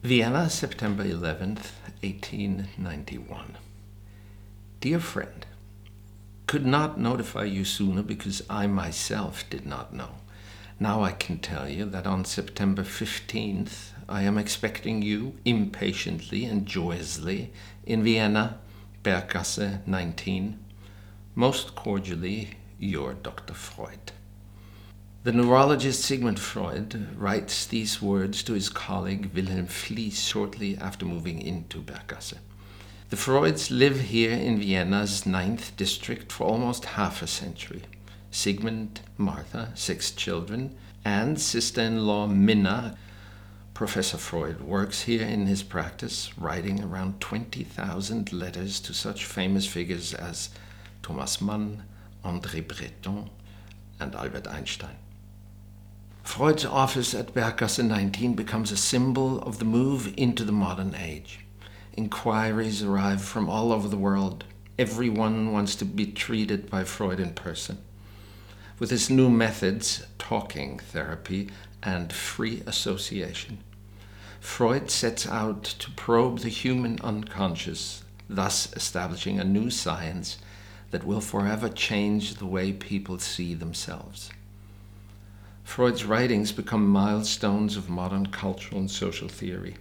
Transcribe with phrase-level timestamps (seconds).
[0.00, 1.72] Vienna, September 11th,
[2.04, 3.58] 1891.
[4.80, 5.44] Dear friend,
[6.46, 10.10] could not notify you sooner because I myself did not know.
[10.78, 16.64] Now I can tell you that on September 15th I am expecting you impatiently and
[16.64, 17.52] joyously
[17.84, 18.60] in Vienna,
[19.02, 20.60] Berggasse 19.
[21.34, 23.52] Most cordially, your Dr.
[23.52, 24.12] Freud.
[25.24, 31.42] The neurologist Sigmund Freud writes these words to his colleague Wilhelm Fliess shortly after moving
[31.42, 32.38] into Berggasse.
[33.10, 37.82] The Freuds live here in Vienna's ninth district for almost half a century.
[38.30, 42.96] Sigmund, Martha, six children, and sister in law Minna.
[43.74, 50.14] Professor Freud works here in his practice, writing around 20,000 letters to such famous figures
[50.14, 50.50] as
[51.02, 51.82] Thomas Mann,
[52.24, 53.30] André Breton,
[53.98, 54.96] and Albert Einstein.
[56.28, 61.40] Freud's office at Berggasse 19 becomes a symbol of the move into the modern age.
[61.94, 64.44] Inquiries arrive from all over the world.
[64.78, 67.78] Everyone wants to be treated by Freud in person.
[68.78, 71.48] With his new methods, talking therapy
[71.82, 73.58] and free association,
[74.38, 80.36] Freud sets out to probe the human unconscious, thus establishing a new science
[80.90, 84.30] that will forever change the way people see themselves.
[85.68, 89.76] Freud's writings become milestones of modern cultural and social theory.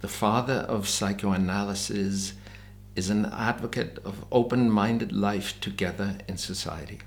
[0.00, 2.32] The father of psychoanalysis
[2.96, 7.00] is an advocate of open minded life together in society.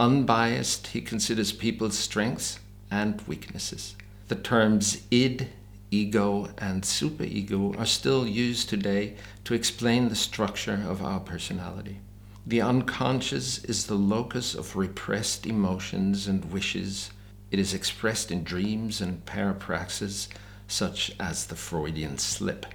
[0.00, 2.58] Unbiased, he considers people's strengths
[2.90, 3.94] and weaknesses.
[4.28, 5.48] The terms id,
[5.90, 11.98] ego, and superego are still used today to explain the structure of our personality.
[12.46, 17.10] The unconscious is the locus of repressed emotions and wishes
[17.50, 20.28] it is expressed in dreams and parapraxis,
[20.68, 22.66] such as the Freudian slip.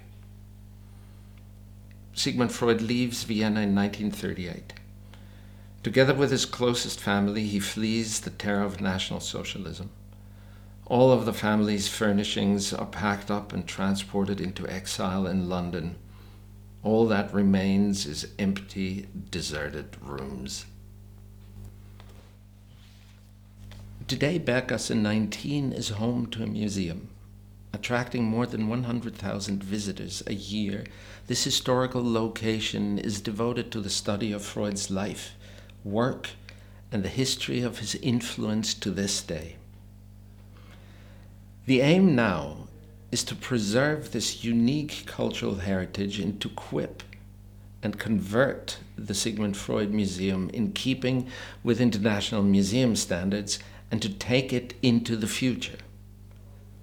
[2.14, 4.74] Sigmund Freud leaves Vienna in 1938.
[5.84, 9.92] Together with his closest family, he flees the terror of National Socialism.
[10.88, 15.96] All of the family's furnishings are packed up and transported into exile in London.
[16.84, 20.66] All that remains is empty, deserted rooms.
[24.08, 27.10] Today, Berggasse 19 is home to a museum.
[27.74, 30.84] Attracting more than 100,000 visitors a year,
[31.26, 35.34] this historical location is devoted to the study of Freud's life,
[35.84, 36.30] work,
[36.92, 39.56] and the history of his influence to this day.
[41.66, 42.68] The aim now
[43.12, 47.02] is to preserve this unique cultural heritage and to equip
[47.82, 51.28] and convert the Sigmund Freud Museum in keeping
[51.64, 53.58] with international museum standards
[53.92, 55.78] and to take it into the future.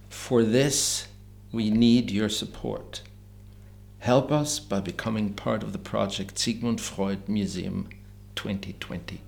[0.09, 1.09] For this,
[1.53, 3.03] we need your support.
[3.99, 7.89] Help us by becoming part of the project Sigmund Freud Museum
[8.35, 9.21] 2020.